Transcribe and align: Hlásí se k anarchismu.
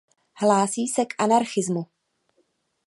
Hlásí 0.33 0.87
se 0.87 1.05
k 1.05 1.13
anarchismu. 1.17 1.85